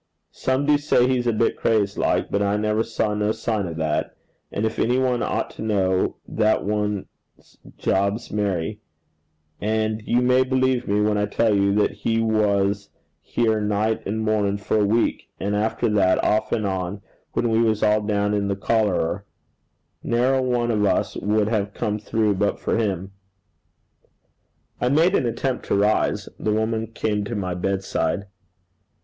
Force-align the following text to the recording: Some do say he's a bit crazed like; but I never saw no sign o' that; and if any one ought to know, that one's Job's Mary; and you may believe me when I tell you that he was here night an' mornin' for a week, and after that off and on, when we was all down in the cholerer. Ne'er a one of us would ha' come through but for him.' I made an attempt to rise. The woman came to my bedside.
Some 0.33 0.65
do 0.65 0.79
say 0.79 1.05
he's 1.07 1.27
a 1.27 1.31
bit 1.31 1.55
crazed 1.55 1.95
like; 1.95 2.31
but 2.31 2.41
I 2.41 2.57
never 2.57 2.81
saw 2.83 3.13
no 3.13 3.31
sign 3.31 3.67
o' 3.67 3.73
that; 3.75 4.15
and 4.51 4.65
if 4.65 4.79
any 4.79 4.97
one 4.97 5.21
ought 5.21 5.51
to 5.51 5.61
know, 5.61 6.15
that 6.27 6.63
one's 6.65 7.05
Job's 7.77 8.31
Mary; 8.31 8.81
and 9.61 10.01
you 10.01 10.21
may 10.21 10.43
believe 10.43 10.87
me 10.87 11.01
when 11.01 11.19
I 11.19 11.27
tell 11.27 11.53
you 11.55 11.71
that 11.75 11.91
he 11.91 12.19
was 12.19 12.89
here 13.21 13.61
night 13.61 14.01
an' 14.07 14.17
mornin' 14.17 14.57
for 14.57 14.79
a 14.79 14.83
week, 14.85 15.29
and 15.39 15.55
after 15.55 15.87
that 15.89 16.23
off 16.23 16.51
and 16.51 16.65
on, 16.65 17.03
when 17.33 17.49
we 17.51 17.61
was 17.61 17.83
all 17.83 18.01
down 18.01 18.33
in 18.33 18.47
the 18.47 18.55
cholerer. 18.55 19.23
Ne'er 20.01 20.33
a 20.33 20.41
one 20.41 20.71
of 20.71 20.83
us 20.83 21.15
would 21.15 21.49
ha' 21.49 21.71
come 21.75 21.99
through 21.99 22.33
but 22.33 22.59
for 22.59 22.75
him.' 22.75 23.11
I 24.79 24.89
made 24.89 25.13
an 25.13 25.27
attempt 25.27 25.65
to 25.65 25.75
rise. 25.75 26.27
The 26.39 26.51
woman 26.53 26.87
came 26.87 27.23
to 27.25 27.35
my 27.35 27.53
bedside. 27.53 28.25